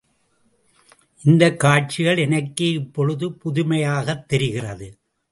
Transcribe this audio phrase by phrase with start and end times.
[1.23, 4.97] இந்தக் காட்சிகள் எனக்கே இப்பொழுது புதுமையாகத் தெரிகிறது.